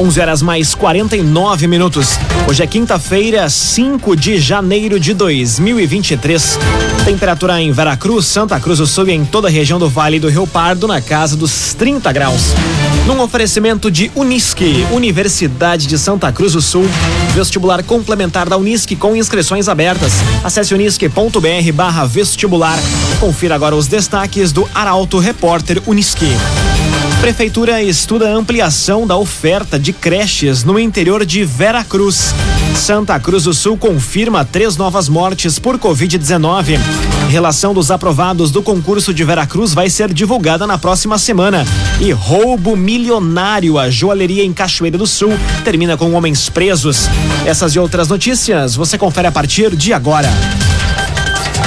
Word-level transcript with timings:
11 0.00 0.18
horas 0.18 0.40
mais 0.40 0.74
49 0.74 1.66
minutos. 1.66 2.18
Hoje 2.48 2.62
é 2.62 2.66
quinta-feira, 2.66 3.46
5 3.50 4.16
de 4.16 4.38
janeiro 4.38 4.98
de 4.98 5.12
2023. 5.12 6.58
Temperatura 7.04 7.60
em 7.60 7.70
Veracruz, 7.70 8.24
Santa 8.24 8.58
Cruz 8.58 8.78
do 8.78 8.86
Sul 8.86 9.08
e 9.08 9.12
em 9.12 9.26
toda 9.26 9.48
a 9.48 9.50
região 9.50 9.78
do 9.78 9.90
Vale 9.90 10.18
do 10.18 10.30
Rio 10.30 10.46
Pardo 10.46 10.86
na 10.86 11.02
casa 11.02 11.36
dos 11.36 11.74
30 11.74 12.10
graus. 12.12 12.54
Num 13.06 13.20
oferecimento 13.20 13.90
de 13.90 14.10
Unisque, 14.14 14.86
Universidade 14.90 15.86
de 15.86 15.98
Santa 15.98 16.32
Cruz 16.32 16.54
do 16.54 16.62
Sul, 16.62 16.88
vestibular 17.34 17.82
complementar 17.82 18.48
da 18.48 18.56
Unisque 18.56 18.96
com 18.96 19.14
inscrições 19.14 19.68
abertas. 19.68 20.14
Acesse 20.42 20.72
unisque.br 20.72 21.72
barra 21.74 22.06
vestibular. 22.06 22.78
Confira 23.20 23.54
agora 23.54 23.76
os 23.76 23.86
destaques 23.86 24.50
do 24.50 24.66
Arauto 24.74 25.18
Repórter 25.18 25.82
Unisque. 25.86 26.28
Prefeitura 27.20 27.82
estuda 27.82 28.30
ampliação 28.30 29.06
da 29.06 29.14
oferta 29.14 29.78
de 29.78 29.92
creches 29.92 30.64
no 30.64 30.78
interior 30.78 31.26
de 31.26 31.44
Veracruz. 31.44 32.34
Santa 32.74 33.20
Cruz 33.20 33.44
do 33.44 33.52
Sul 33.52 33.76
confirma 33.76 34.42
três 34.42 34.78
novas 34.78 35.06
mortes 35.06 35.58
por 35.58 35.78
Covid-19. 35.78 36.78
Relação 37.28 37.74
dos 37.74 37.90
aprovados 37.90 38.50
do 38.50 38.62
concurso 38.62 39.12
de 39.12 39.22
Veracruz 39.22 39.74
vai 39.74 39.90
ser 39.90 40.14
divulgada 40.14 40.66
na 40.66 40.78
próxima 40.78 41.18
semana. 41.18 41.66
E 42.00 42.10
roubo 42.10 42.74
milionário 42.74 43.78
à 43.78 43.90
joalheria 43.90 44.42
em 44.42 44.54
Cachoeira 44.54 44.96
do 44.96 45.06
Sul 45.06 45.34
termina 45.62 45.98
com 45.98 46.14
homens 46.14 46.48
presos. 46.48 47.06
Essas 47.44 47.74
e 47.74 47.78
outras 47.78 48.08
notícias 48.08 48.74
você 48.74 48.96
confere 48.96 49.28
a 49.28 49.32
partir 49.32 49.76
de 49.76 49.92
agora. 49.92 50.30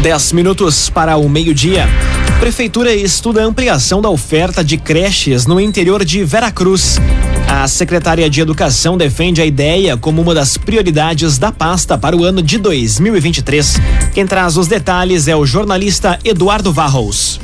10 0.00 0.32
minutos 0.32 0.88
para 0.88 1.18
o 1.18 1.28
meio-dia. 1.28 1.86
Prefeitura 2.40 2.94
estuda 2.94 3.42
a 3.42 3.44
ampliação 3.44 4.00
da 4.00 4.08
oferta 4.08 4.64
de 4.64 4.78
creches 4.78 5.44
no 5.44 5.60
interior 5.60 6.06
de 6.06 6.24
Veracruz. 6.24 6.98
A 7.46 7.68
secretária 7.68 8.30
de 8.30 8.40
Educação 8.40 8.96
defende 8.96 9.42
a 9.42 9.44
ideia 9.44 9.98
como 9.98 10.22
uma 10.22 10.34
das 10.34 10.56
prioridades 10.56 11.36
da 11.36 11.52
pasta 11.52 11.98
para 11.98 12.16
o 12.16 12.24
ano 12.24 12.40
de 12.40 12.56
2023. 12.56 13.78
Quem 14.14 14.26
traz 14.26 14.56
os 14.56 14.66
detalhes 14.66 15.28
é 15.28 15.36
o 15.36 15.44
jornalista 15.44 16.18
Eduardo 16.24 16.72
Varros. 16.72 17.38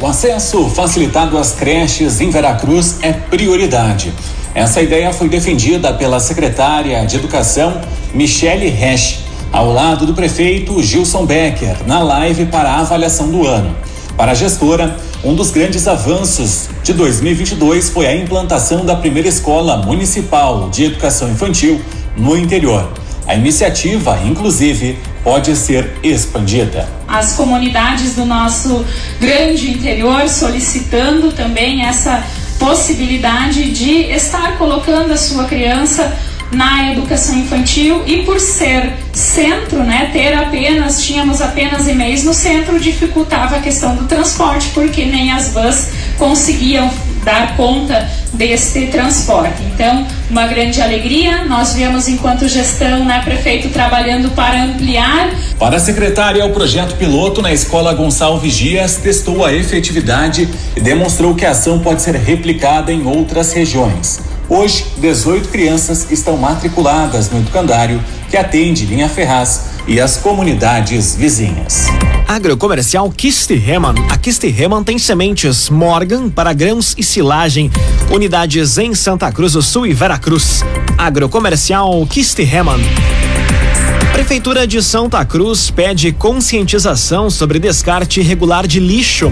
O 0.00 0.06
acesso 0.06 0.66
facilitado 0.70 1.36
às 1.36 1.52
creches 1.52 2.22
em 2.22 2.30
Veracruz 2.30 2.96
é 3.02 3.12
prioridade. 3.12 4.14
Essa 4.54 4.80
ideia 4.80 5.12
foi 5.12 5.28
defendida 5.28 5.92
pela 5.92 6.18
secretária 6.20 7.04
de 7.04 7.16
Educação, 7.16 7.78
Michele 8.14 8.70
Resch 8.70 9.27
ao 9.52 9.72
lado 9.72 10.06
do 10.06 10.14
prefeito 10.14 10.82
Gilson 10.82 11.24
Becker, 11.24 11.76
na 11.86 12.00
live 12.00 12.46
para 12.46 12.70
a 12.70 12.80
avaliação 12.80 13.30
do 13.30 13.46
ano. 13.46 13.74
Para 14.16 14.32
a 14.32 14.34
gestora, 14.34 14.96
um 15.24 15.34
dos 15.34 15.50
grandes 15.50 15.86
avanços 15.88 16.68
de 16.82 16.92
2022 16.92 17.88
foi 17.90 18.06
a 18.06 18.16
implantação 18.16 18.84
da 18.84 18.96
primeira 18.96 19.28
escola 19.28 19.78
municipal 19.78 20.68
de 20.70 20.84
educação 20.84 21.30
infantil 21.30 21.80
no 22.16 22.36
interior. 22.36 22.92
A 23.26 23.34
iniciativa, 23.34 24.18
inclusive, 24.24 24.98
pode 25.22 25.54
ser 25.54 25.98
expandida. 26.02 26.88
As 27.06 27.34
comunidades 27.34 28.14
do 28.14 28.24
nosso 28.24 28.84
grande 29.20 29.70
interior 29.70 30.28
solicitando 30.28 31.32
também 31.32 31.84
essa 31.84 32.24
possibilidade 32.58 33.70
de 33.70 34.10
estar 34.10 34.58
colocando 34.58 35.12
a 35.12 35.16
sua 35.16 35.44
criança 35.44 36.12
na 36.50 36.92
educação 36.92 37.36
infantil 37.36 38.02
e 38.06 38.22
por 38.22 38.40
ser 38.40 38.94
centro, 39.12 39.82
né, 39.82 40.10
ter 40.12 40.32
apenas, 40.34 41.02
tínhamos 41.02 41.40
apenas 41.40 41.86
e-mails 41.86 42.24
no 42.24 42.32
centro, 42.32 42.78
dificultava 42.78 43.56
a 43.56 43.60
questão 43.60 43.94
do 43.94 44.04
transporte, 44.04 44.68
porque 44.72 45.04
nem 45.04 45.30
as 45.30 45.48
vans 45.50 45.88
conseguiam 46.16 46.90
dar 47.24 47.56
conta 47.56 48.08
deste 48.32 48.86
transporte. 48.86 49.62
Então, 49.74 50.06
uma 50.30 50.46
grande 50.46 50.80
alegria. 50.80 51.44
Nós 51.44 51.74
viemos, 51.74 52.08
enquanto 52.08 52.48
gestão, 52.48 53.04
né, 53.04 53.20
prefeito, 53.22 53.68
trabalhando 53.68 54.30
para 54.30 54.62
ampliar. 54.62 55.30
Para 55.58 55.76
a 55.76 55.80
secretária, 55.80 56.44
o 56.46 56.50
projeto 56.50 56.96
piloto 56.96 57.42
na 57.42 57.52
Escola 57.52 57.92
Gonçalves 57.92 58.54
Dias 58.54 58.96
testou 58.96 59.44
a 59.44 59.52
efetividade 59.52 60.48
e 60.76 60.80
demonstrou 60.80 61.34
que 61.34 61.44
a 61.44 61.50
ação 61.50 61.80
pode 61.80 62.00
ser 62.00 62.14
replicada 62.14 62.92
em 62.92 63.06
outras 63.06 63.52
regiões. 63.52 64.27
Hoje, 64.48 64.86
18 64.96 65.50
crianças 65.50 66.10
estão 66.10 66.38
matriculadas 66.38 67.30
no 67.30 67.38
educandário 67.38 68.02
que 68.30 68.36
atende 68.36 68.86
Linha 68.86 69.08
Ferraz 69.08 69.66
e 69.86 70.00
as 70.00 70.16
comunidades 70.16 71.14
vizinhas. 71.14 71.86
Agrocomercial 72.26 73.10
Kistihemann. 73.10 73.94
A 74.10 74.16
Kistihemann 74.16 74.84
tem 74.84 74.98
sementes 74.98 75.68
Morgan 75.68 76.30
para 76.30 76.54
grãos 76.54 76.94
e 76.96 77.02
silagem. 77.02 77.70
Unidades 78.10 78.78
em 78.78 78.94
Santa 78.94 79.30
Cruz 79.30 79.52
do 79.52 79.60
Sul 79.62 79.86
e 79.86 79.92
Veracruz. 79.92 80.64
Agrocomercial 80.96 82.06
Kistihemann. 82.06 82.80
Prefeitura 84.18 84.66
de 84.66 84.82
Santa 84.82 85.24
Cruz 85.24 85.70
pede 85.70 86.10
conscientização 86.10 87.30
sobre 87.30 87.60
descarte 87.60 88.18
irregular 88.18 88.66
de 88.66 88.80
lixo. 88.80 89.30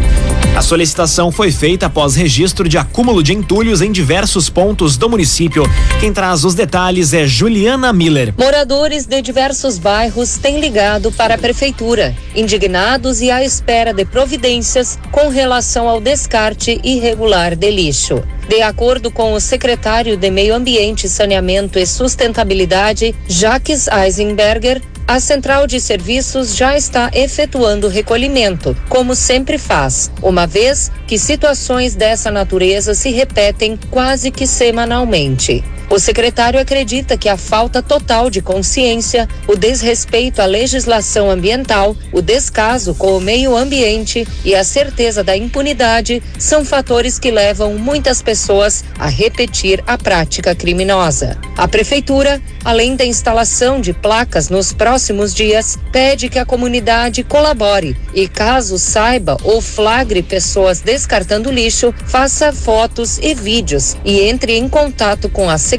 A 0.56 0.62
solicitação 0.62 1.32
foi 1.32 1.50
feita 1.50 1.86
após 1.86 2.14
registro 2.14 2.68
de 2.68 2.78
acúmulo 2.78 3.20
de 3.20 3.34
entulhos 3.34 3.82
em 3.82 3.90
diversos 3.90 4.48
pontos 4.48 4.96
do 4.96 5.10
município. 5.10 5.64
Quem 5.98 6.12
traz 6.12 6.44
os 6.44 6.54
detalhes 6.54 7.12
é 7.12 7.26
Juliana 7.26 7.92
Miller. 7.92 8.32
Moradores 8.38 9.06
de 9.06 9.20
diversos 9.20 9.76
bairros 9.76 10.38
têm 10.38 10.60
ligado 10.60 11.10
para 11.10 11.34
a 11.34 11.38
prefeitura, 11.38 12.16
indignados 12.32 13.20
e 13.20 13.28
à 13.28 13.42
espera 13.42 13.92
de 13.92 14.04
providências 14.04 15.00
com 15.10 15.28
relação 15.28 15.88
ao 15.88 16.00
descarte 16.00 16.80
irregular 16.84 17.56
de 17.56 17.72
lixo. 17.72 18.22
De 18.48 18.62
acordo 18.62 19.10
com 19.10 19.32
o 19.32 19.40
secretário 19.40 20.16
de 20.16 20.30
Meio 20.30 20.54
Ambiente, 20.54 21.08
Saneamento 21.08 21.78
e 21.80 21.86
Sustentabilidade, 21.86 23.12
Jacques 23.28 23.88
Eisenberger, 23.88 24.80
a 25.08 25.20
central 25.20 25.66
de 25.66 25.80
serviços 25.80 26.56
já 26.56 26.76
está 26.76 27.10
efetuando 27.12 27.88
recolhimento, 27.88 28.76
como 28.88 29.14
sempre 29.14 29.56
faz, 29.58 30.10
uma 30.20 30.46
vez 30.46 30.90
que 31.06 31.18
situações 31.18 31.94
dessa 31.94 32.30
natureza 32.30 32.94
se 32.94 33.10
repetem 33.10 33.78
quase 33.90 34.30
que 34.30 34.46
semanalmente. 34.46 35.64
O 35.88 36.00
secretário 36.00 36.58
acredita 36.58 37.16
que 37.16 37.28
a 37.28 37.36
falta 37.36 37.80
total 37.80 38.28
de 38.28 38.42
consciência, 38.42 39.28
o 39.46 39.54
desrespeito 39.54 40.42
à 40.42 40.44
legislação 40.44 41.30
ambiental, 41.30 41.96
o 42.12 42.20
descaso 42.20 42.92
com 42.94 43.16
o 43.16 43.20
meio 43.20 43.56
ambiente 43.56 44.26
e 44.44 44.54
a 44.54 44.64
certeza 44.64 45.22
da 45.22 45.36
impunidade 45.36 46.20
são 46.38 46.64
fatores 46.64 47.20
que 47.20 47.30
levam 47.30 47.74
muitas 47.78 48.20
pessoas 48.20 48.84
a 48.98 49.06
repetir 49.06 49.82
a 49.86 49.96
prática 49.96 50.56
criminosa. 50.56 51.38
A 51.56 51.68
prefeitura, 51.68 52.42
além 52.64 52.96
da 52.96 53.04
instalação 53.04 53.80
de 53.80 53.92
placas 53.92 54.48
nos 54.48 54.72
próximos 54.72 55.32
dias, 55.32 55.78
pede 55.92 56.28
que 56.28 56.38
a 56.38 56.44
comunidade 56.44 57.22
colabore 57.22 57.96
e, 58.12 58.26
caso 58.26 58.76
saiba 58.76 59.36
ou 59.44 59.60
flagre 59.60 60.22
pessoas 60.22 60.80
descartando 60.80 61.50
lixo, 61.50 61.94
faça 62.06 62.52
fotos 62.52 63.18
e 63.18 63.34
vídeos 63.34 63.96
e 64.04 64.20
entre 64.20 64.56
em 64.56 64.68
contato 64.68 65.28
com 65.28 65.48
a 65.48 65.56
Secretaria 65.56 65.75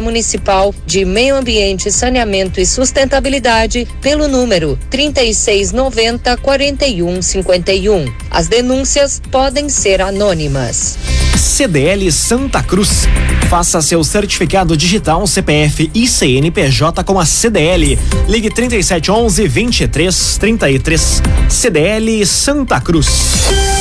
Municipal 0.00 0.74
de 0.86 1.04
Meio 1.04 1.36
Ambiente, 1.36 1.90
Saneamento 1.90 2.60
e 2.60 2.66
Sustentabilidade 2.66 3.86
pelo 4.00 4.28
número 4.28 4.78
3690 4.90 6.36
4151. 6.38 8.12
As 8.30 8.48
denúncias 8.48 9.20
podem 9.30 9.68
ser 9.68 10.00
anônimas. 10.00 10.98
CDL 11.36 12.10
Santa 12.10 12.62
Cruz. 12.62 13.06
Faça 13.48 13.80
seu 13.82 14.02
certificado 14.02 14.76
digital 14.76 15.26
CPF 15.26 15.90
e 15.94 16.08
CNPJ 16.08 17.04
com 17.04 17.18
a 17.20 17.24
CDL. 17.24 17.98
Ligue 18.28 18.50
3711 18.50 19.42
2333. 19.42 21.22
CDL 21.48 22.26
Santa 22.26 22.80
Cruz. 22.80 23.73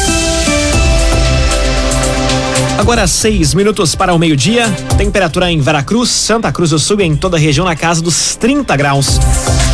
Agora 2.83 3.07
seis 3.07 3.53
minutos 3.53 3.95
para 3.95 4.13
o 4.13 4.19
meio-dia. 4.19 4.69
Temperatura 4.97 5.49
em 5.49 5.61
Veracruz, 5.61 6.09
Santa 6.09 6.51
Cruz 6.51 6.71
do 6.71 6.77
Sul 6.77 6.99
e 6.99 7.05
em 7.05 7.15
toda 7.15 7.37
a 7.37 7.39
região 7.39 7.65
na 7.65 7.77
casa 7.77 8.01
dos 8.01 8.35
30 8.35 8.75
graus. 8.75 9.19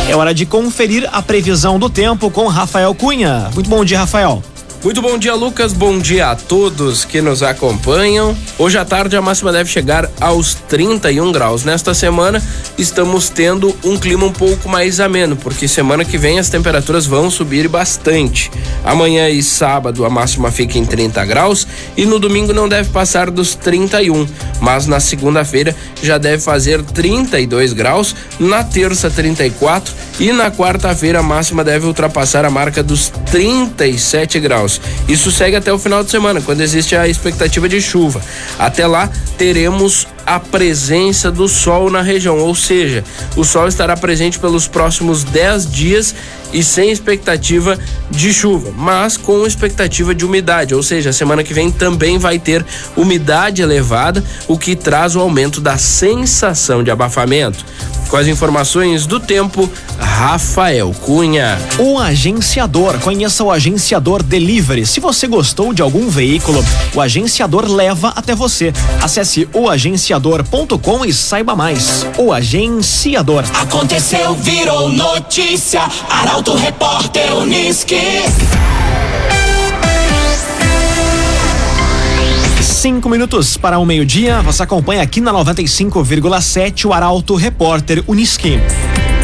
É 0.08 0.14
hora 0.14 0.32
de 0.32 0.46
conferir 0.46 1.08
a 1.12 1.20
previsão 1.20 1.76
do 1.76 1.90
tempo 1.90 2.30
com 2.30 2.46
Rafael 2.46 2.94
Cunha. 2.94 3.50
Muito 3.52 3.68
bom 3.68 3.84
dia, 3.84 3.98
Rafael. 3.98 4.40
Muito 4.82 5.02
bom 5.02 5.18
dia, 5.18 5.34
Lucas. 5.34 5.74
Bom 5.74 5.98
dia 5.98 6.30
a 6.30 6.34
todos 6.34 7.04
que 7.04 7.20
nos 7.20 7.42
acompanham. 7.42 8.34
Hoje 8.58 8.78
à 8.78 8.84
tarde 8.84 9.14
a 9.14 9.20
máxima 9.20 9.52
deve 9.52 9.68
chegar 9.68 10.08
aos 10.18 10.54
31 10.54 11.30
graus. 11.32 11.64
Nesta 11.64 11.92
semana 11.92 12.42
estamos 12.78 13.28
tendo 13.28 13.76
um 13.84 13.98
clima 13.98 14.24
um 14.24 14.32
pouco 14.32 14.70
mais 14.70 14.98
ameno, 14.98 15.36
porque 15.36 15.68
semana 15.68 16.02
que 16.02 16.16
vem 16.16 16.38
as 16.38 16.48
temperaturas 16.48 17.04
vão 17.04 17.30
subir 17.30 17.68
bastante. 17.68 18.50
Amanhã 18.82 19.28
e 19.28 19.42
sábado 19.42 20.02
a 20.02 20.08
máxima 20.08 20.50
fica 20.50 20.78
em 20.78 20.86
30 20.86 21.26
graus 21.26 21.66
e 21.94 22.06
no 22.06 22.18
domingo 22.18 22.54
não 22.54 22.66
deve 22.66 22.88
passar 22.88 23.30
dos 23.30 23.54
31, 23.54 24.26
mas 24.62 24.86
na 24.86 24.98
segunda-feira 24.98 25.76
já 26.02 26.16
deve 26.16 26.42
fazer 26.42 26.82
32 26.82 27.74
graus, 27.74 28.16
na 28.38 28.64
terça 28.64 29.10
34 29.10 29.92
e 30.18 30.32
na 30.32 30.50
quarta-feira 30.50 31.18
a 31.18 31.22
máxima 31.22 31.62
deve 31.62 31.86
ultrapassar 31.86 32.46
a 32.46 32.50
marca 32.50 32.82
dos 32.82 33.10
37 33.30 34.40
graus 34.40 34.69
graus. 34.70 34.80
Isso 35.08 35.32
segue 35.32 35.56
até 35.56 35.72
o 35.72 35.78
final 35.78 36.04
de 36.04 36.10
semana, 36.10 36.40
quando 36.40 36.60
existe 36.60 36.94
a 36.94 37.08
expectativa 37.08 37.68
de 37.68 37.80
chuva. 37.80 38.20
Até 38.58 38.86
lá, 38.86 39.10
teremos 39.36 40.06
a 40.26 40.38
presença 40.38 41.30
do 41.30 41.48
sol 41.48 41.90
na 41.90 42.02
região, 42.02 42.38
ou 42.38 42.54
seja, 42.54 43.04
o 43.36 43.44
sol 43.44 43.68
estará 43.68 43.96
presente 43.96 44.38
pelos 44.38 44.66
próximos 44.66 45.24
10 45.24 45.70
dias 45.70 46.14
e 46.52 46.62
sem 46.62 46.90
expectativa 46.90 47.78
de 48.10 48.32
chuva, 48.32 48.72
mas 48.76 49.16
com 49.16 49.46
expectativa 49.46 50.14
de 50.14 50.24
umidade, 50.24 50.74
ou 50.74 50.82
seja, 50.82 51.10
a 51.10 51.12
semana 51.12 51.44
que 51.44 51.54
vem 51.54 51.70
também 51.70 52.18
vai 52.18 52.38
ter 52.38 52.64
umidade 52.96 53.62
elevada, 53.62 54.22
o 54.48 54.58
que 54.58 54.74
traz 54.74 55.14
o 55.14 55.20
aumento 55.20 55.60
da 55.60 55.78
sensação 55.78 56.82
de 56.82 56.90
abafamento. 56.90 57.64
Com 58.10 58.16
as 58.16 58.26
informações 58.26 59.06
do 59.06 59.20
tempo, 59.20 59.70
Rafael 59.96 60.92
Cunha. 61.02 61.56
O 61.78 61.96
agenciador. 61.96 62.98
Conheça 62.98 63.44
o 63.44 63.52
agenciador 63.52 64.20
Delivery. 64.20 64.84
Se 64.84 64.98
você 64.98 65.28
gostou 65.28 65.72
de 65.72 65.80
algum 65.80 66.08
veículo, 66.08 66.64
o 66.92 67.00
agenciador 67.00 67.70
leva 67.70 68.08
até 68.16 68.34
você. 68.34 68.72
Acesse 69.00 69.48
oagenciador.com 70.10 71.04
e 71.04 71.12
saiba 71.12 71.54
mais. 71.54 72.04
O 72.18 72.32
agenciador. 72.32 73.44
Aconteceu, 73.54 74.34
virou 74.34 74.88
notícia. 74.88 75.82
Arauto 76.08 76.54
Repórter 76.54 77.34
Uniski. 77.36 77.96
Cinco 82.60 83.08
minutos 83.08 83.56
para 83.56 83.78
o 83.78 83.86
meio-dia. 83.86 84.42
Você 84.42 84.62
acompanha 84.62 85.02
aqui 85.02 85.20
na 85.20 85.32
95,7 85.32 86.86
o 86.86 86.92
Arauto 86.92 87.36
Repórter 87.36 88.02
Uniski. 88.08 88.58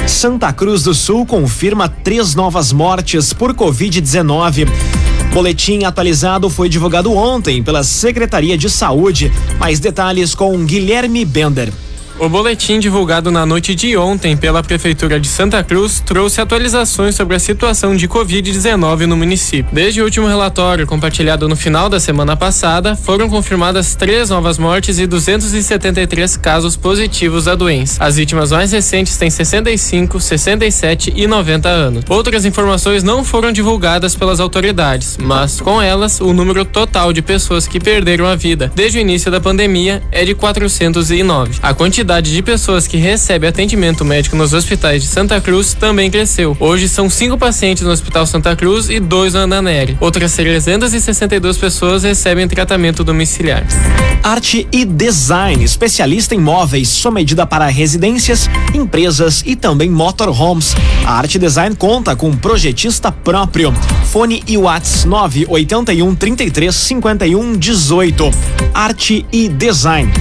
Santa 0.06 0.52
Cruz 0.52 0.84
do 0.84 0.94
Sul 0.94 1.26
confirma 1.26 1.88
três 1.88 2.34
novas 2.34 2.72
mortes 2.72 3.32
por 3.32 3.52
Covid-19. 3.54 4.68
Boletim 5.36 5.84
atualizado 5.84 6.48
foi 6.48 6.66
divulgado 6.66 7.12
ontem 7.12 7.62
pela 7.62 7.84
Secretaria 7.84 8.56
de 8.56 8.70
Saúde. 8.70 9.30
Mais 9.58 9.78
detalhes 9.78 10.34
com 10.34 10.64
Guilherme 10.64 11.26
Bender. 11.26 11.70
O 12.18 12.30
boletim 12.30 12.80
divulgado 12.80 13.30
na 13.30 13.44
noite 13.44 13.74
de 13.74 13.94
ontem 13.94 14.34
pela 14.38 14.62
Prefeitura 14.62 15.20
de 15.20 15.28
Santa 15.28 15.62
Cruz 15.62 16.00
trouxe 16.00 16.40
atualizações 16.40 17.14
sobre 17.14 17.36
a 17.36 17.38
situação 17.38 17.94
de 17.94 18.08
Covid-19 18.08 19.00
no 19.00 19.18
município. 19.18 19.68
Desde 19.70 20.00
o 20.00 20.04
último 20.04 20.26
relatório, 20.26 20.86
compartilhado 20.86 21.46
no 21.46 21.54
final 21.54 21.90
da 21.90 22.00
semana 22.00 22.34
passada, 22.34 22.96
foram 22.96 23.28
confirmadas 23.28 23.94
três 23.94 24.30
novas 24.30 24.56
mortes 24.56 24.98
e 24.98 25.06
273 25.06 26.38
casos 26.38 26.74
positivos 26.74 27.44
da 27.44 27.54
doença. 27.54 28.02
As 28.02 28.16
vítimas 28.16 28.50
mais 28.50 28.72
recentes 28.72 29.18
têm 29.18 29.28
65, 29.28 30.18
67 30.18 31.12
e 31.14 31.26
90 31.26 31.68
anos. 31.68 32.04
Outras 32.08 32.46
informações 32.46 33.02
não 33.02 33.24
foram 33.24 33.52
divulgadas 33.52 34.14
pelas 34.14 34.40
autoridades, 34.40 35.18
mas 35.20 35.60
com 35.60 35.82
elas, 35.82 36.18
o 36.22 36.32
número 36.32 36.64
total 36.64 37.12
de 37.12 37.20
pessoas 37.20 37.68
que 37.68 37.78
perderam 37.78 38.24
a 38.24 38.34
vida 38.34 38.72
desde 38.74 38.96
o 38.96 39.02
início 39.02 39.30
da 39.30 39.38
pandemia 39.38 40.02
é 40.10 40.24
de 40.24 40.34
409. 40.34 41.58
A 41.62 41.74
quantidade 41.74 42.05
quantidade 42.06 42.32
de 42.32 42.40
pessoas 42.40 42.86
que 42.86 42.96
recebem 42.98 43.48
atendimento 43.48 44.04
médico 44.04 44.36
nos 44.36 44.52
hospitais 44.52 45.02
de 45.02 45.08
Santa 45.08 45.40
Cruz 45.40 45.74
também 45.74 46.08
cresceu. 46.08 46.56
Hoje 46.60 46.88
são 46.88 47.10
cinco 47.10 47.36
pacientes 47.36 47.82
no 47.82 47.90
Hospital 47.90 48.24
Santa 48.26 48.54
Cruz 48.54 48.88
e 48.88 49.00
dois 49.00 49.34
no 49.34 49.40
Ananeri. 49.40 49.96
Outras 49.98 50.32
362 50.36 51.58
pessoas 51.58 52.04
recebem 52.04 52.46
tratamento 52.46 53.02
domiciliar. 53.02 53.66
Arte 54.22 54.68
e 54.70 54.84
Design, 54.84 55.64
especialista 55.64 56.32
em 56.32 56.38
móveis, 56.38 56.88
sua 56.90 57.10
medida 57.10 57.44
para 57.44 57.66
residências, 57.66 58.48
empresas 58.72 59.42
e 59.44 59.56
também 59.56 59.90
motorhomes. 59.90 60.76
A 61.04 61.14
Arte 61.14 61.40
Design 61.40 61.74
conta 61.74 62.14
com 62.14 62.28
um 62.28 62.36
projetista 62.36 63.10
próprio. 63.10 63.74
Fone 64.04 64.44
e 64.46 64.56
Whats 64.56 65.04
981 65.04 66.14
33 66.14 66.72
51 66.72 67.56
18. 67.56 68.30
Arte 68.72 69.26
e 69.32 69.48
Design. 69.48 70.12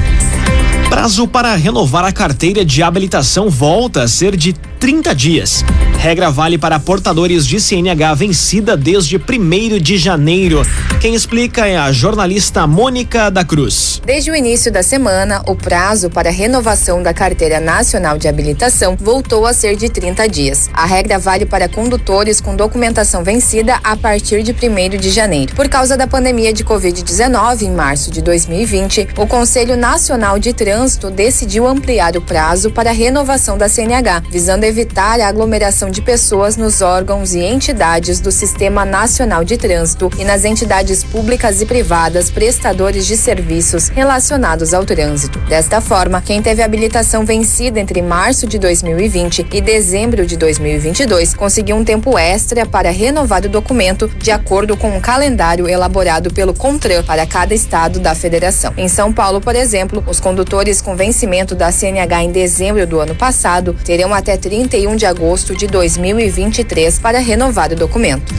Prazo 0.90 1.28
para 1.28 1.56
renovar 1.56 2.06
a 2.06 2.12
carteira 2.12 2.64
de 2.64 2.82
habilitação 2.82 3.50
volta 3.50 4.04
a 4.04 4.08
ser 4.08 4.36
de 4.38 4.54
30 4.86 5.16
dias. 5.16 5.66
Regra 5.98 6.30
vale 6.30 6.60
para 6.60 6.80
portadores 6.80 7.48
de 7.48 7.60
CNH 7.60 8.14
vencida 8.14 8.78
desde 8.78 9.18
1 9.18 9.80
de 9.80 9.98
janeiro. 9.98 10.62
Quem 11.02 11.16
explica 11.16 11.66
é 11.66 11.76
a 11.76 11.92
jornalista 11.92 12.68
Mônica 12.68 13.32
da 13.32 13.44
Cruz. 13.44 14.00
Desde 14.06 14.30
o 14.30 14.36
início 14.36 14.72
da 14.72 14.84
semana, 14.84 15.42
o 15.48 15.56
prazo 15.56 16.12
para 16.12 16.30
renovação 16.30 17.02
da 17.02 17.12
Carteira 17.16 17.60
Nacional 17.60 18.20
de 18.20 18.28
Habilitação 18.28 18.96
voltou 18.96 19.48
a 19.48 19.54
ser 19.54 19.76
de 19.76 19.90
30 19.90 20.30
dias. 20.30 20.70
A 20.72 20.86
regra 20.86 21.18
vale 21.18 21.48
para 21.48 21.68
condutores 21.68 22.40
com 22.40 22.56
documentação 22.56 23.24
vencida 23.24 23.80
a 23.84 23.98
partir 23.98 24.44
de 24.44 24.52
1 24.52 24.98
de 25.00 25.10
janeiro. 25.10 25.56
Por 25.56 25.68
causa 25.68 25.98
da 25.98 26.06
pandemia 26.06 26.54
de 26.54 26.64
Covid-19, 26.64 27.64
em 27.64 27.72
março 27.72 28.12
de 28.12 28.22
2020, 28.22 29.08
o 29.18 29.26
Conselho 29.26 29.76
Nacional 29.76 30.38
de 30.38 30.54
Trânsito 30.54 31.10
decidiu 31.10 31.66
ampliar 31.66 32.16
o 32.16 32.22
prazo 32.22 32.70
para 32.70 32.92
a 32.92 32.94
renovação 32.94 33.58
da 33.58 33.68
CNH, 33.68 34.22
visando 34.30 34.66
evitar 34.66 34.75
a 35.24 35.28
aglomeração 35.28 35.90
de 35.90 36.02
pessoas 36.02 36.58
nos 36.58 36.82
órgãos 36.82 37.34
e 37.34 37.40
entidades 37.40 38.20
do 38.20 38.30
Sistema 38.30 38.84
Nacional 38.84 39.46
de 39.46 39.58
Trânsito 39.58 40.12
e 40.20 40.26
nas 40.26 40.44
entidades 40.44 41.02
públicas 41.02 41.62
e 41.62 41.66
privadas 41.66 42.30
prestadores 42.30 43.08
de 43.08 43.16
serviços 43.16 43.88
relacionados 43.88 44.74
ao 44.74 44.84
trânsito. 44.84 45.40
Desta 45.48 45.80
forma, 45.80 46.22
quem 46.22 46.42
teve 46.42 46.62
habilitação 46.62 47.26
vencida 47.26 47.80
entre 47.80 48.02
março 48.02 48.46
de 48.46 48.60
2020 48.60 49.48
e 49.54 49.62
dezembro 49.62 50.26
de 50.26 50.36
2022 50.36 51.34
conseguiu 51.34 51.78
um 51.78 51.86
tempo 51.86 52.18
extra 52.18 52.66
para 52.66 52.92
renovar 52.92 53.46
o 53.46 53.50
documento 53.50 54.10
de 54.18 54.32
acordo 54.32 54.76
com 54.76 54.90
um 54.90 55.00
calendário 55.00 55.70
elaborado 55.70 56.34
pelo 56.34 56.54
CONTRAN 56.54 57.04
para 57.04 57.26
cada 57.26 57.54
estado 57.54 58.00
da 58.00 58.14
federação. 58.14 58.74
Em 58.76 58.90
São 58.90 59.14
Paulo, 59.14 59.40
por 59.40 59.56
exemplo, 59.56 60.04
os 60.06 60.20
condutores 60.20 60.82
com 60.82 60.98
vencimento 60.98 61.56
da 61.56 61.72
CNH 61.72 62.24
em 62.24 62.32
dezembro 62.32 62.86
do 62.86 63.00
ano 63.00 63.16
passado 63.16 63.74
terão 63.86 64.14
até 64.14 64.36
30 64.36 64.65
31 64.68 64.96
de 64.96 65.06
agosto 65.06 65.56
de 65.56 65.68
2023 65.68 66.98
para 67.00 67.20
renovar 67.20 67.72
o 67.72 67.76
documento. 67.76 68.34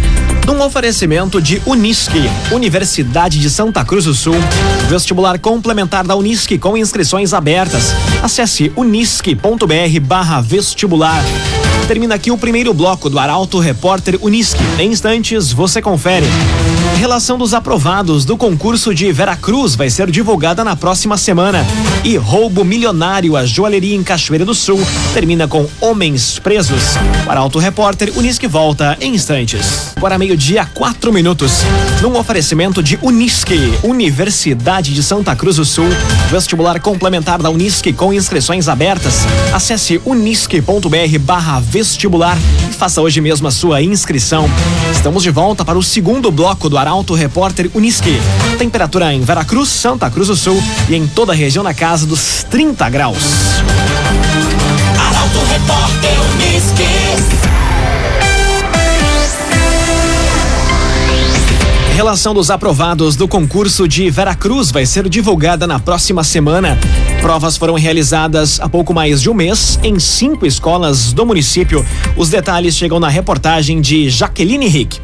Num 0.44 0.60
oferecimento 0.60 1.40
de 1.40 1.62
Unisque, 1.64 2.28
Universidade 2.50 3.38
de 3.38 3.48
Santa 3.48 3.84
Cruz 3.84 4.06
do 4.06 4.14
Sul, 4.14 4.34
vestibular 4.88 5.38
complementar 5.38 6.04
da 6.04 6.16
Unisque 6.16 6.58
com 6.58 6.76
inscrições 6.76 7.32
abertas. 7.32 7.94
Acesse 8.22 8.72
unisque.br/vestibular. 8.76 11.22
Termina 11.86 12.16
aqui 12.16 12.30
o 12.30 12.38
primeiro 12.38 12.74
bloco 12.74 13.08
do 13.08 13.18
Arauto 13.18 13.58
Repórter 13.58 14.18
Unisque. 14.20 14.60
Em 14.78 14.90
instantes, 14.90 15.52
você 15.52 15.80
confere. 15.80 16.26
Relação 16.98 17.38
dos 17.38 17.54
aprovados 17.54 18.24
do 18.24 18.36
concurso 18.36 18.94
de 18.94 19.12
Veracruz 19.12 19.74
vai 19.74 19.88
ser 19.88 20.10
divulgada 20.10 20.64
na 20.64 20.74
próxima 20.74 21.16
semana. 21.16 21.64
E 22.02 22.16
roubo 22.16 22.64
milionário 22.64 23.36
à 23.36 23.46
joalheria 23.46 23.94
em 23.94 24.02
Cachoeira 24.02 24.44
do 24.44 24.54
Sul 24.54 24.80
termina 25.14 25.46
com 25.46 25.68
homens 25.80 26.38
presos. 26.38 26.96
O 27.26 27.30
Arauto 27.30 27.58
Repórter 27.58 28.12
Unisque 28.16 28.46
volta 28.46 28.96
em 29.00 29.14
instantes. 29.14 29.92
Agora 29.96 30.18
meio-dia, 30.18 30.66
quatro 30.74 31.12
minutos. 31.12 31.62
Num 32.02 32.16
oferecimento 32.16 32.82
de 32.82 32.98
Unisque, 33.02 33.74
Universidade 33.82 34.92
de 34.92 35.02
Santa 35.02 35.36
Cruz 35.36 35.56
do 35.56 35.64
Sul. 35.64 35.88
Vestibular 36.30 36.80
complementar 36.80 37.40
da 37.40 37.50
Unisque 37.50 37.92
com 37.92 38.12
inscrições 38.12 38.68
abertas. 38.68 39.20
Acesse 39.52 40.00
unisque.br 40.04 41.18
vestibular 41.68 42.38
e 42.68 42.72
faça 42.72 43.00
hoje 43.00 43.20
mesmo 43.20 43.46
a 43.48 43.50
sua 43.50 43.82
inscrição. 43.82 44.48
Estamos 44.92 45.22
de 45.22 45.30
volta 45.30 45.64
para 45.64 45.78
o 45.78 45.82
segundo 45.82 46.30
bloco 46.30 46.68
do 46.68 46.78
Arauto 46.78 47.14
Repórter 47.14 47.70
Uniski. 47.74 48.20
Temperatura 48.58 49.12
em 49.12 49.20
Veracruz, 49.20 49.68
Santa 49.68 50.10
Cruz 50.10 50.28
do 50.28 50.36
Sul 50.36 50.62
e 50.88 50.94
em 50.94 51.06
toda 51.06 51.32
a 51.32 51.36
região 51.36 51.62
na 51.62 51.74
casa 51.74 52.06
dos 52.06 52.44
30 52.50 52.88
graus. 52.88 53.18
Arauto 54.98 55.38
Repórter. 55.50 56.16
Relação 61.96 62.34
dos 62.34 62.50
aprovados 62.50 63.16
do 63.16 63.26
concurso 63.26 63.88
de 63.88 64.10
Veracruz 64.10 64.70
vai 64.70 64.84
ser 64.84 65.08
divulgada 65.08 65.66
na 65.66 65.80
próxima 65.80 66.22
semana. 66.22 66.78
Provas 67.22 67.56
foram 67.56 67.72
realizadas 67.72 68.60
há 68.60 68.68
pouco 68.68 68.92
mais 68.92 69.22
de 69.22 69.30
um 69.30 69.34
mês 69.34 69.80
em 69.82 69.98
cinco 69.98 70.44
escolas 70.44 71.14
do 71.14 71.24
município. 71.24 71.82
Os 72.14 72.28
detalhes 72.28 72.76
chegam 72.76 73.00
na 73.00 73.08
reportagem 73.08 73.80
de 73.80 74.10
Jaqueline 74.10 74.68
Rick. 74.68 75.00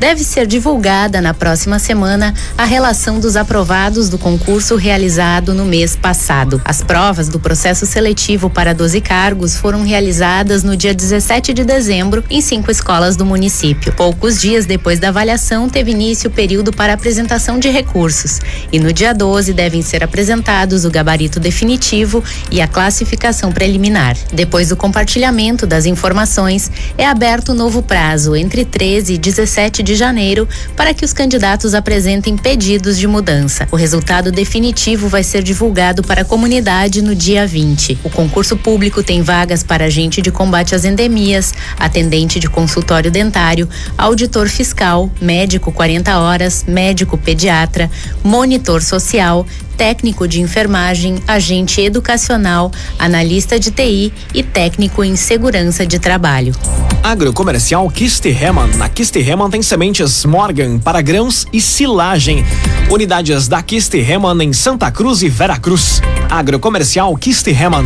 Deve 0.00 0.24
ser 0.24 0.46
divulgada 0.46 1.20
na 1.20 1.34
próxima 1.34 1.78
semana 1.78 2.32
a 2.56 2.64
relação 2.64 3.20
dos 3.20 3.36
aprovados 3.36 4.08
do 4.08 4.16
concurso 4.16 4.74
realizado 4.74 5.52
no 5.52 5.66
mês 5.66 5.94
passado. 5.94 6.60
As 6.64 6.82
provas 6.82 7.28
do 7.28 7.38
processo 7.38 7.84
seletivo 7.84 8.48
para 8.48 8.72
12 8.72 8.98
cargos 9.02 9.56
foram 9.56 9.82
realizadas 9.82 10.64
no 10.64 10.74
dia 10.74 10.94
17 10.94 11.52
de 11.52 11.64
dezembro 11.64 12.24
em 12.30 12.40
cinco 12.40 12.70
escolas 12.70 13.14
do 13.14 13.26
município. 13.26 13.92
Poucos 13.92 14.40
dias 14.40 14.64
depois 14.64 14.98
da 14.98 15.10
avaliação, 15.10 15.68
teve 15.68 15.90
início 15.90 16.30
o 16.30 16.32
período 16.32 16.72
para 16.72 16.94
apresentação 16.94 17.58
de 17.58 17.68
recursos 17.68 18.40
e 18.72 18.78
no 18.78 18.94
dia 18.94 19.12
12 19.12 19.52
devem 19.52 19.82
ser 19.82 20.02
apresentados 20.02 20.86
o 20.86 20.90
gabarito 20.90 21.38
definitivo 21.38 22.24
e 22.50 22.62
a 22.62 22.66
classificação 22.66 23.52
preliminar. 23.52 24.16
Depois 24.32 24.70
do 24.70 24.76
compartilhamento 24.76 25.66
das 25.66 25.84
informações, 25.84 26.70
é 26.96 27.04
aberto 27.04 27.52
novo 27.52 27.82
prazo 27.82 28.34
entre 28.34 28.64
13 28.64 29.12
e 29.12 29.18
17 29.18 29.82
de 29.82 29.89
janeiro 29.94 30.48
para 30.76 30.94
que 30.94 31.04
os 31.04 31.12
candidatos 31.12 31.74
apresentem 31.74 32.36
pedidos 32.36 32.98
de 32.98 33.06
mudança. 33.06 33.68
O 33.70 33.76
resultado 33.76 34.30
definitivo 34.30 35.08
vai 35.08 35.22
ser 35.22 35.42
divulgado 35.42 36.02
para 36.02 36.22
a 36.22 36.24
comunidade 36.24 37.02
no 37.02 37.14
dia 37.14 37.46
20. 37.46 37.98
O 38.04 38.10
concurso 38.10 38.56
público 38.56 39.02
tem 39.02 39.22
vagas 39.22 39.62
para 39.62 39.84
agente 39.86 40.22
de 40.22 40.30
combate 40.30 40.74
às 40.74 40.84
endemias, 40.84 41.52
atendente 41.78 42.38
de 42.38 42.48
consultório 42.48 43.10
dentário, 43.10 43.68
auditor 43.96 44.48
fiscal, 44.48 45.10
médico 45.20 45.72
40 45.72 46.18
horas, 46.18 46.64
médico 46.66 47.16
pediatra, 47.16 47.90
monitor 48.22 48.82
social, 48.82 49.46
técnico 49.80 50.28
de 50.28 50.42
enfermagem, 50.42 51.22
agente 51.26 51.80
educacional, 51.80 52.70
analista 52.98 53.58
de 53.58 53.70
TI 53.70 54.12
e 54.34 54.42
técnico 54.42 55.02
em 55.02 55.16
segurança 55.16 55.86
de 55.86 55.98
trabalho. 55.98 56.54
Agrocomercial 57.02 57.88
Kistihemann. 57.88 58.76
Na 58.76 58.90
Kistihemann 58.90 59.48
tem 59.48 59.62
sementes 59.62 60.26
Morgan 60.26 60.78
para 60.78 61.00
grãos 61.00 61.46
e 61.50 61.62
silagem. 61.62 62.44
Unidades 62.90 63.48
da 63.48 63.62
Kistihemann 63.62 64.42
em 64.42 64.52
Santa 64.52 64.90
Cruz 64.90 65.22
e 65.22 65.30
Veracruz. 65.30 66.02
Agrocomercial 66.28 67.16
Kistihemann. 67.16 67.84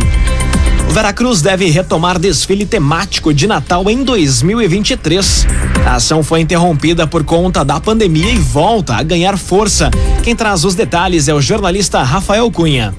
Veracruz 0.89 1.41
deve 1.41 1.69
retomar 1.69 2.17
desfile 2.17 2.65
temático 2.65 3.33
de 3.33 3.47
Natal 3.47 3.89
em 3.89 4.03
2023. 4.03 5.47
A 5.85 5.95
ação 5.95 6.23
foi 6.23 6.41
interrompida 6.41 7.05
por 7.05 7.23
conta 7.23 7.63
da 7.63 7.79
pandemia 7.79 8.31
e 8.31 8.37
volta 8.37 8.95
a 8.95 9.03
ganhar 9.03 9.37
força. 9.37 9.91
Quem 10.23 10.35
traz 10.35 10.63
os 10.63 10.75
detalhes 10.75 11.27
é 11.27 11.33
o 11.33 11.41
jornalista 11.41 12.01
Rafael 12.01 12.49
Cunha. 12.49 12.93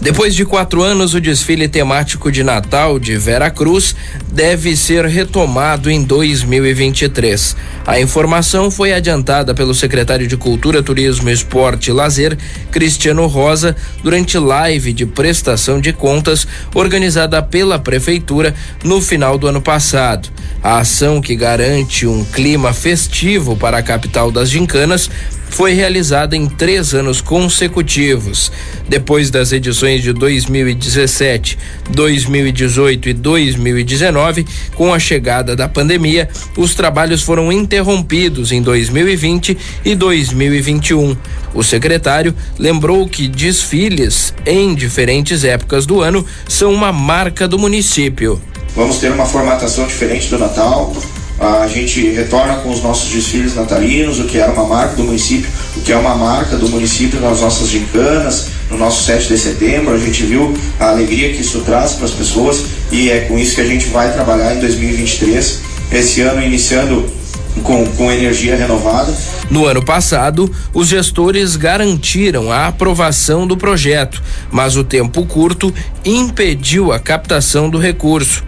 Depois 0.00 0.34
de 0.34 0.46
quatro 0.46 0.82
anos, 0.82 1.12
o 1.12 1.20
desfile 1.20 1.68
temático 1.68 2.32
de 2.32 2.42
Natal 2.42 2.98
de 2.98 3.18
Vera 3.18 3.50
Cruz 3.50 3.94
deve 4.32 4.74
ser 4.74 5.04
retomado 5.04 5.90
em 5.90 6.02
2023. 6.02 7.54
A 7.86 8.00
informação 8.00 8.70
foi 8.70 8.94
adiantada 8.94 9.54
pelo 9.54 9.74
secretário 9.74 10.26
de 10.26 10.38
Cultura, 10.38 10.82
Turismo, 10.82 11.28
Esporte 11.28 11.90
e 11.90 11.92
Lazer, 11.92 12.38
Cristiano 12.70 13.26
Rosa, 13.26 13.76
durante 14.02 14.38
live 14.38 14.94
de 14.94 15.04
prestação 15.04 15.78
de 15.78 15.92
contas 15.92 16.46
organizada 16.74 17.42
pela 17.42 17.78
Prefeitura 17.78 18.54
no 18.82 19.02
final 19.02 19.36
do 19.36 19.48
ano 19.48 19.60
passado. 19.60 20.30
A 20.62 20.78
ação 20.78 21.20
que 21.20 21.36
garante 21.36 22.06
um 22.06 22.24
clima 22.24 22.72
festivo 22.72 23.54
para 23.54 23.76
a 23.76 23.82
capital 23.82 24.30
das 24.30 24.48
gincanas 24.48 25.10
foi 25.50 25.74
realizada 25.74 26.36
em 26.36 26.48
três 26.48 26.94
anos 26.94 27.20
consecutivos. 27.20 28.50
Depois 28.88 29.30
das 29.30 29.52
edições 29.52 30.02
de 30.02 30.12
2017, 30.12 31.58
2018 31.90 33.08
e 33.08 33.12
2019, 33.12 34.46
com 34.74 34.94
a 34.94 34.98
chegada 34.98 35.54
da 35.54 35.68
pandemia, 35.68 36.28
os 36.56 36.74
trabalhos 36.74 37.22
foram 37.22 37.52
interrompidos 37.52 38.52
em 38.52 38.62
2020 38.62 39.58
e 39.84 39.94
2021. 39.94 41.16
O 41.52 41.62
secretário 41.62 42.34
lembrou 42.58 43.08
que 43.08 43.28
desfiles 43.28 44.32
em 44.46 44.74
diferentes 44.74 45.44
épocas 45.44 45.84
do 45.84 46.00
ano 46.00 46.24
são 46.48 46.72
uma 46.72 46.92
marca 46.92 47.46
do 47.46 47.58
município. 47.58 48.40
Vamos 48.74 48.98
ter 48.98 49.10
uma 49.10 49.26
formatação 49.26 49.86
diferente 49.86 50.28
do 50.30 50.38
Natal, 50.38 50.94
a 51.40 51.66
gente 51.66 52.10
retorna 52.10 52.56
com 52.56 52.68
os 52.68 52.82
nossos 52.82 53.08
desfiles 53.10 53.54
natalinos, 53.54 54.20
o 54.20 54.24
que 54.24 54.36
era 54.36 54.52
uma 54.52 54.66
marca 54.66 54.94
do 54.94 55.04
município, 55.04 55.48
o 55.74 55.80
que 55.80 55.90
é 55.90 55.96
uma 55.96 56.14
marca 56.14 56.54
do 56.54 56.68
município 56.68 57.18
nas 57.18 57.40
nossas 57.40 57.68
gincanas, 57.68 58.48
no 58.70 58.76
nosso 58.76 59.02
7 59.04 59.28
de 59.28 59.38
setembro. 59.38 59.94
A 59.94 59.98
gente 59.98 60.22
viu 60.24 60.54
a 60.78 60.90
alegria 60.90 61.32
que 61.32 61.40
isso 61.40 61.60
traz 61.60 61.92
para 61.92 62.04
as 62.04 62.10
pessoas 62.10 62.64
e 62.92 63.10
é 63.10 63.20
com 63.20 63.38
isso 63.38 63.54
que 63.54 63.62
a 63.62 63.66
gente 63.66 63.86
vai 63.86 64.12
trabalhar 64.12 64.54
em 64.54 64.60
2023. 64.60 65.60
Esse 65.90 66.20
ano 66.20 66.42
iniciando 66.42 67.10
com, 67.62 67.86
com 67.86 68.12
energia 68.12 68.54
renovada. 68.54 69.16
No 69.50 69.64
ano 69.64 69.82
passado, 69.82 70.50
os 70.74 70.88
gestores 70.88 71.56
garantiram 71.56 72.52
a 72.52 72.66
aprovação 72.66 73.46
do 73.46 73.56
projeto, 73.56 74.22
mas 74.50 74.76
o 74.76 74.84
tempo 74.84 75.24
curto 75.24 75.72
impediu 76.04 76.92
a 76.92 77.00
captação 77.00 77.70
do 77.70 77.78
recurso. 77.78 78.44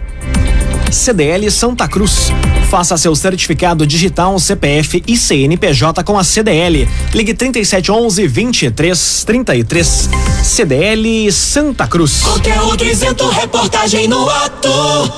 CDL 0.93 1.49
Santa 1.49 1.87
Cruz. 1.87 2.31
Faça 2.69 2.95
seu 2.97 3.15
certificado 3.15 3.85
digital 3.85 4.37
CPF 4.39 5.03
e 5.07 5.17
CNPJ 5.17 6.03
com 6.03 6.17
a 6.17 6.23
CDL. 6.23 6.87
Ligue 7.13 7.33
3711 7.33 8.27
2333. 8.27 10.09
CDL 10.43 11.31
Santa 11.31 11.87
Cruz. 11.87 12.21
Conteúdo 12.21 12.85
isento, 12.85 13.27
reportagem 13.29 14.07
no 14.07 14.29
ato. 14.29 14.69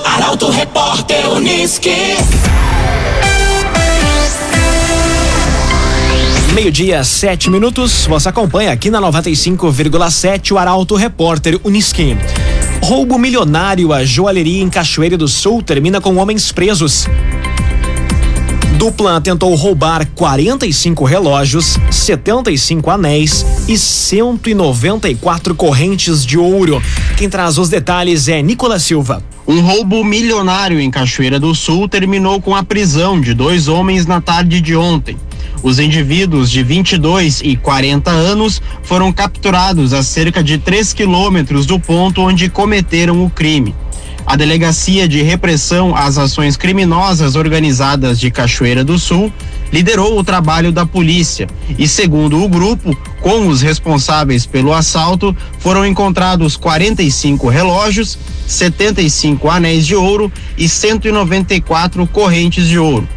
Arauto 0.04 0.50
Repórter 0.50 1.28
Uniski. 1.30 2.16
Meio-dia, 6.54 7.04
sete 7.04 7.50
minutos. 7.50 8.06
Você 8.06 8.30
acompanha 8.30 8.72
aqui 8.72 8.90
na 8.90 8.98
95,7 8.98 10.52
o 10.52 10.58
Arauto 10.58 10.94
Repórter 10.94 11.60
Uniski. 11.62 12.16
Roubo 12.86 13.18
milionário 13.18 13.92
à 13.92 14.04
joalheria 14.04 14.62
em 14.62 14.70
Cachoeira 14.70 15.18
do 15.18 15.26
Sul 15.26 15.60
termina 15.60 16.00
com 16.00 16.14
homens 16.18 16.52
presos. 16.52 17.08
Dupla 18.78 19.20
tentou 19.20 19.52
roubar 19.56 20.06
45 20.14 21.04
relógios, 21.04 21.76
75 21.90 22.88
anéis 22.88 23.44
e 23.66 23.76
194 23.76 25.56
correntes 25.56 26.24
de 26.24 26.38
ouro. 26.38 26.80
Quem 27.16 27.28
traz 27.28 27.58
os 27.58 27.68
detalhes 27.68 28.28
é 28.28 28.40
Nicolas 28.40 28.84
Silva. 28.84 29.20
Um 29.48 29.60
roubo 29.60 30.02
milionário 30.02 30.80
em 30.80 30.90
Cachoeira 30.90 31.38
do 31.38 31.54
Sul 31.54 31.88
terminou 31.88 32.42
com 32.42 32.56
a 32.56 32.64
prisão 32.64 33.20
de 33.20 33.32
dois 33.32 33.68
homens 33.68 34.04
na 34.04 34.20
tarde 34.20 34.60
de 34.60 34.74
ontem. 34.74 35.16
Os 35.62 35.78
indivíduos 35.78 36.50
de 36.50 36.64
22 36.64 37.42
e 37.44 37.56
40 37.56 38.10
anos 38.10 38.60
foram 38.82 39.12
capturados 39.12 39.92
a 39.92 40.02
cerca 40.02 40.42
de 40.42 40.58
3 40.58 40.92
quilômetros 40.92 41.64
do 41.64 41.78
ponto 41.78 42.22
onde 42.22 42.48
cometeram 42.48 43.24
o 43.24 43.30
crime. 43.30 43.72
A 44.26 44.34
Delegacia 44.34 45.06
de 45.06 45.22
Repressão 45.22 45.94
às 45.94 46.18
Ações 46.18 46.56
Criminosas 46.56 47.36
Organizadas 47.36 48.18
de 48.18 48.32
Cachoeira 48.32 48.82
do 48.82 48.98
Sul 48.98 49.32
liderou 49.72 50.18
o 50.18 50.24
trabalho 50.24 50.72
da 50.72 50.86
polícia 50.86 51.46
e, 51.78 51.86
segundo 51.88 52.42
o 52.42 52.48
grupo, 52.48 52.96
com 53.20 53.48
os 53.48 53.62
responsáveis 53.62 54.46
pelo 54.46 54.72
assalto, 54.72 55.36
foram 55.58 55.84
encontrados 55.84 56.56
45 56.56 57.48
relógios, 57.48 58.18
75 58.46 59.50
anéis 59.50 59.86
de 59.86 59.94
ouro 59.94 60.30
e 60.56 60.68
194 60.68 62.06
correntes 62.06 62.68
de 62.68 62.78
ouro. 62.78 63.08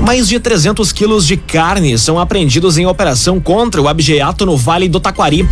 Mais 0.00 0.28
de 0.28 0.40
300 0.40 0.90
quilos 0.92 1.26
de 1.26 1.36
carne 1.36 1.98
são 1.98 2.18
apreendidos 2.18 2.78
em 2.78 2.86
operação 2.86 3.38
contra 3.38 3.80
o 3.80 3.86
abjeato 3.86 4.44
no 4.44 4.56
Vale 4.56 4.88
do 4.88 4.98
Taquari. 4.98 5.48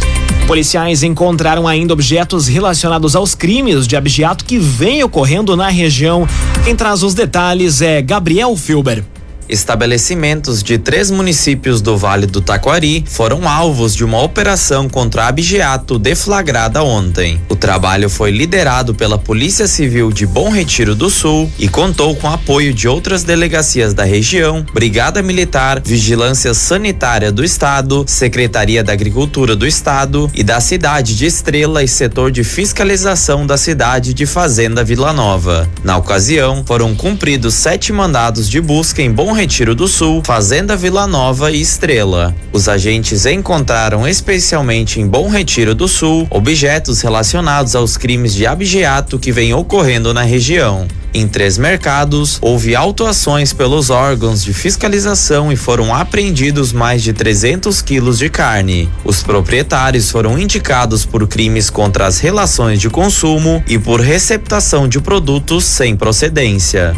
Policiais 0.49 1.03
encontraram 1.03 1.69
ainda 1.69 1.93
objetos 1.93 2.47
relacionados 2.47 3.15
aos 3.15 3.35
crimes 3.35 3.87
de 3.87 3.95
abjeato 3.95 4.47
que 4.47 4.59
vem 4.59 5.05
ocorrendo 5.05 5.55
na 5.55 5.69
região. 5.69 6.27
Quem 6.65 6.75
traz 6.75 7.03
os 7.03 7.13
detalhes 7.13 7.83
é 7.83 8.01
Gabriel 8.01 8.57
Filber. 8.57 9.05
Estabelecimentos 9.49 10.63
de 10.63 10.79
três 10.79 11.11
municípios 11.11 11.81
do 11.81 11.97
Vale 11.97 12.27
do 12.27 12.41
Taquari 12.41 13.05
foram 13.07 13.49
alvos 13.49 13.95
de 13.95 14.05
uma 14.05 14.23
operação 14.23 14.89
contra 14.89 15.27
abigeato 15.27 15.99
deflagrada 15.99 16.83
ontem. 16.83 17.41
O 17.49 17.57
trabalho 17.57 18.11
foi 18.11 18.31
liderado 18.31 18.95
pela 18.95 19.19
Polícia 19.19 19.67
Civil 19.67 20.13
de 20.13 20.27
Bom 20.27 20.51
Retiro 20.51 20.95
do 20.95 21.11
Sul 21.11 21.51
e 21.59 21.69
contou 21.69 22.15
com 22.17 22.29
apoio 22.29 22.73
de 22.73 22.89
outras 22.89 23.25
delegacias 23.25 23.95
da 23.95 24.05
região, 24.05 24.65
Brigada 24.73 25.23
Militar, 25.23 25.83
Vigilância 25.85 26.55
Sanitária 26.55 27.33
do 27.33 27.45
Estado, 27.45 28.05
Secretaria 28.07 28.85
da 28.85 28.93
Agricultura 28.93 29.55
do 29.57 29.67
Estado 29.67 30.31
e 30.35 30.43
da 30.43 30.61
cidade 30.61 31.17
de 31.17 31.27
Estrela 31.27 31.83
e 31.83 31.89
setor 31.89 32.31
de 32.31 32.45
fiscalização 32.45 33.47
da 33.47 33.57
cidade 33.57 34.15
de 34.15 34.27
Fazenda 34.27 34.85
Vila 34.85 35.13
Nova. 35.13 35.69
Na 35.83 35.97
ocasião, 35.97 36.63
foram 36.67 36.95
cumpridos 36.95 37.55
sete 37.55 37.93
mandados 37.93 38.49
de 38.49 38.61
busca 38.61 39.03
em 39.03 39.11
Bom 39.11 39.33
Retiro 39.39 39.73
do 39.73 39.87
Sul, 39.87 40.21
Fazenda 40.25 40.77
Vila 40.77 41.07
Nova 41.07 41.53
e 41.53 41.61
Estrela. 41.61 42.35
Os 42.53 42.69
agentes 42.69 43.25
encontraram 43.25 44.07
especialmente 44.07 45.01
em 45.01 45.07
Bom 45.07 45.29
Retiro 45.29 45.77
do 45.77 45.87
Sul 45.87 46.27
objetos 46.29 47.03
relacionados 47.03 47.77
aos 47.77 47.97
crimes 47.97 48.35
de 48.35 48.45
abigeato 48.49 49.17
que 49.17 49.31
vem 49.31 49.55
ocorrendo 49.55 50.13
na 50.13 50.23
região. 50.23 50.89
Em 51.15 51.29
três 51.29 51.57
mercados, 51.57 52.39
houve 52.43 52.75
autuações 52.75 53.53
pelos 53.53 53.91
órgãos 53.91 54.43
de 54.43 54.53
fiscalização 54.53 55.53
e 55.53 55.57
foram 55.57 55.95
apreendidos 55.95 56.73
mais 56.73 57.01
de 57.01 57.13
300 57.13 57.81
quilos 57.81 58.19
de 58.19 58.29
carne. 58.29 58.91
Os 59.05 59.23
proprietários 59.23 60.11
foram 60.11 60.37
indicados 60.37 61.07
por 61.07 61.29
crimes 61.29 61.71
contra 61.71 62.09
as 62.09 62.19
relações 62.19 62.81
de 62.81 62.91
consumo 62.91 63.63
e 63.69 63.79
por 63.79 64.01
receptação 64.01 64.89
de 64.89 65.01
produtos 65.01 65.65
sem 65.65 65.95
procedência. 65.95 66.93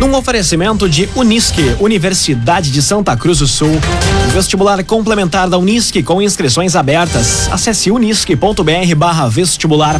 Num 0.00 0.14
oferecimento 0.14 0.88
de 0.88 1.08
Unisque, 1.14 1.74
Universidade 1.80 2.70
de 2.70 2.82
Santa 2.82 3.16
Cruz 3.16 3.38
do 3.38 3.46
Sul. 3.46 3.80
Vestibular 4.32 4.82
complementar 4.84 5.48
da 5.48 5.56
Unisque 5.56 6.02
com 6.02 6.20
inscrições 6.20 6.76
abertas. 6.76 7.48
Acesse 7.50 7.90
unisque.br 7.90 8.94
barra 8.96 9.28
vestibular. 9.28 9.98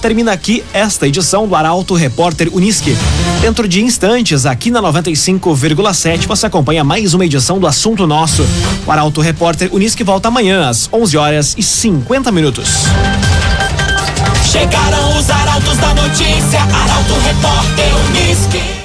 Termina 0.00 0.32
aqui 0.32 0.64
esta 0.72 1.08
edição 1.08 1.46
do 1.48 1.56
Arauto 1.56 1.94
Repórter 1.94 2.48
Unisque. 2.52 2.96
Dentro 3.40 3.66
de 3.66 3.82
instantes, 3.82 4.46
aqui 4.46 4.70
na 4.70 4.80
95,7, 4.80 6.26
você 6.26 6.46
acompanha 6.46 6.84
mais 6.84 7.12
uma 7.12 7.24
edição 7.24 7.58
do 7.58 7.66
Assunto 7.66 8.06
Nosso. 8.06 8.46
O 8.86 8.90
Arauto 8.92 9.20
Repórter 9.20 9.68
Unisque 9.72 10.04
volta 10.04 10.28
amanhã 10.28 10.68
às 10.68 10.88
11 10.92 11.16
horas 11.16 11.54
e 11.58 11.62
50 11.62 12.30
minutos. 12.30 12.84
Chegaram 14.50 15.18
os 15.18 15.30
arautos 15.30 15.76
da 15.78 15.94
notícia, 15.94 16.60
Arauto 16.60 17.14
Repórter 17.24 17.92
Unisque. 18.08 18.81